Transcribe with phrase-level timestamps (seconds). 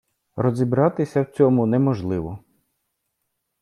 [0.35, 2.39] Розібратися в цьому неможливо.